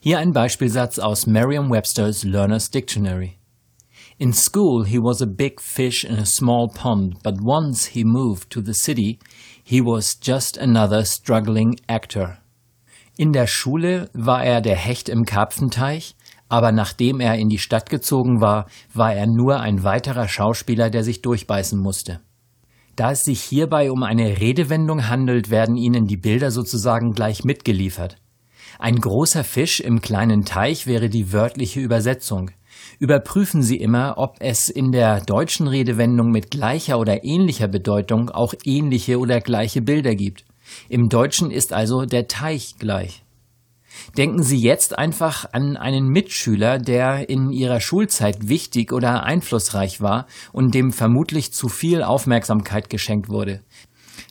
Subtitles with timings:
[0.00, 3.38] Hier ein Beispielsatz aus Merriam-Webster's Learner's Dictionary.
[4.18, 8.50] In school, he was a big fish in a small pond, but once he moved
[8.50, 9.18] to the city,
[9.70, 12.38] he was just another struggling actor.
[13.16, 16.16] In der Schule war er der Hecht im Karpfenteich,
[16.48, 21.04] aber nachdem er in die Stadt gezogen war, war er nur ein weiterer Schauspieler, der
[21.04, 22.18] sich durchbeißen musste.
[22.96, 28.16] Da es sich hierbei um eine Redewendung handelt, werden Ihnen die Bilder sozusagen gleich mitgeliefert.
[28.80, 32.50] Ein großer Fisch im kleinen Teich wäre die wörtliche Übersetzung.
[32.98, 38.54] Überprüfen Sie immer, ob es in der deutschen Redewendung mit gleicher oder ähnlicher Bedeutung auch
[38.64, 40.44] ähnliche oder gleiche Bilder gibt.
[40.88, 43.22] Im Deutschen ist also der Teich gleich.
[44.16, 50.26] Denken Sie jetzt einfach an einen Mitschüler, der in Ihrer Schulzeit wichtig oder einflussreich war
[50.52, 53.60] und dem vermutlich zu viel Aufmerksamkeit geschenkt wurde,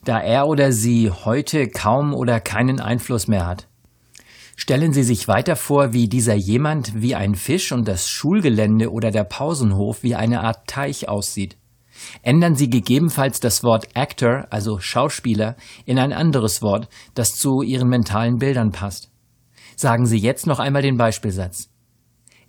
[0.06, 3.69] da er oder sie heute kaum oder keinen Einfluss mehr hat.
[4.62, 9.10] Stellen Sie sich weiter vor, wie dieser jemand wie ein Fisch und das Schulgelände oder
[9.10, 11.56] der Pausenhof wie eine Art Teich aussieht.
[12.24, 17.88] Ändern Sie gegebenenfalls das Wort Actor, also Schauspieler, in ein anderes Wort, das zu Ihren
[17.88, 19.10] mentalen Bildern passt.
[19.78, 21.70] Sagen Sie jetzt noch einmal den Beispielsatz.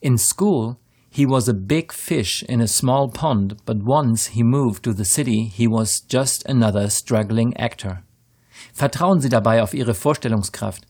[0.00, 0.78] In school,
[1.10, 5.04] he was a big fish in a small pond, but once he moved to the
[5.04, 8.02] city, he was just another struggling actor.
[8.74, 10.89] Vertrauen Sie dabei auf Ihre Vorstellungskraft.